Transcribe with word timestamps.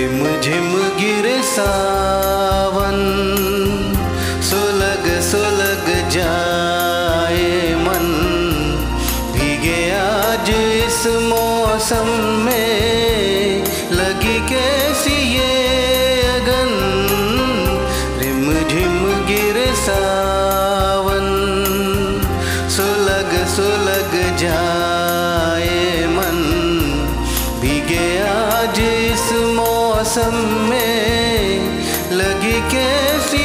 Rim 0.00 0.22
झिम 0.40 0.68
गिर 0.98 1.26
सावन 1.44 3.00
सुलग 4.50 5.08
सुलग 5.20 5.88
जाए 6.10 7.74
मन। 7.84 8.06
भीगे 9.32 9.80
आज 9.96 10.50
इस 10.50 11.06
मौसम 11.22 12.08
में 12.44 12.89
मौसम 30.10 30.34
में 30.68 31.58
लगी 32.12 32.60
कैसी 32.70 33.44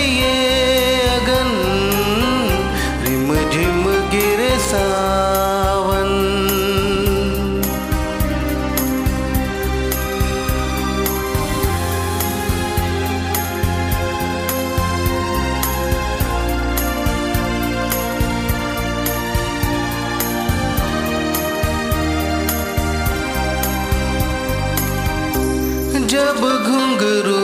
जब 26.35 26.43
घुंघरू 26.43 27.43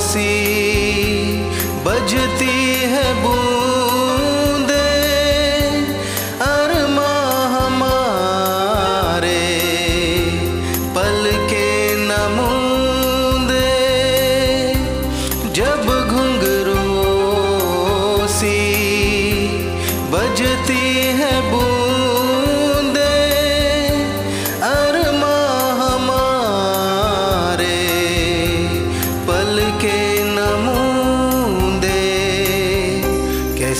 सी 0.00 0.30
बजती 1.84 2.56
है 2.92 3.04
बूंदे। 3.22 4.88
अरमा 6.46 7.12
हमारे 7.54 9.44
पल 10.96 11.22
के 11.52 11.68
नमूंदे। 12.02 13.70
जब 15.52 15.86
घुंघरुओं 16.10 16.55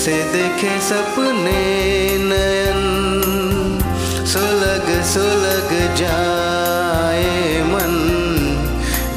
कैसे 0.06 0.22
देखे 0.32 0.72
सपने 0.80 1.62
नयन, 2.22 2.82
सुलग 4.32 4.86
सुलग 5.04 5.70
जाए 5.96 7.62
मन। 7.66 7.96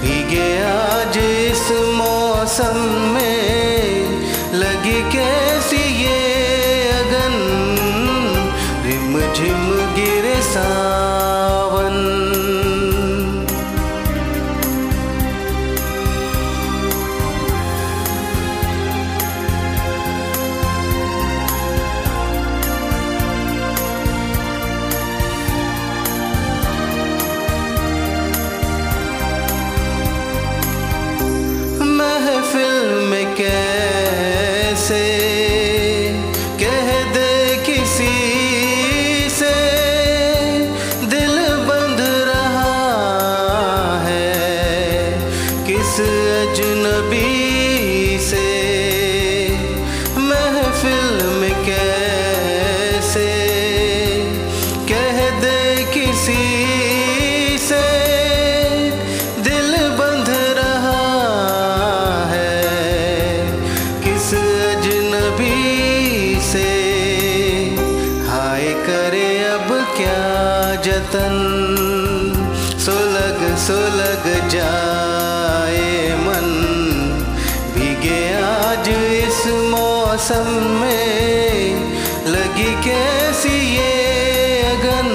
भीगे 0.02 0.50
आज 0.64 1.18
इस 1.18 1.66
मौसम 1.94 2.82
में, 3.14 4.20
लगी 4.56 5.00
कैसी 5.14 5.84
ये 6.04 6.90
अगन। 6.92 7.38
रिम 8.88 9.20
झिम 9.22 9.66
गिरे 9.96 10.42
सावन 10.52 11.29
जतन, 70.84 71.36
सुलग 72.80 73.40
सुलग 73.58 74.26
जाए 74.50 76.16
मन। 76.18 76.48
भीगे 77.76 78.22
आज 78.42 78.90
इस 78.90 79.42
मौसम 79.48 80.50
में, 80.82 81.76
लगी 82.28 82.72
कैसी 82.84 83.56
ये 83.76 83.94
अगन? 84.72 85.12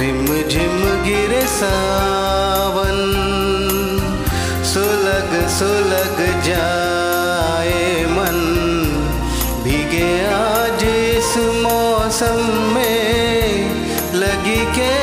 रिम 0.00 0.24
झिम 0.48 0.80
गिरे 1.04 1.46
सावन, 1.58 2.98
सुलग 4.64 5.38
सुलग 5.58 6.26
जाए। 6.44 7.01
लगी 14.22 14.60
के 14.78 15.01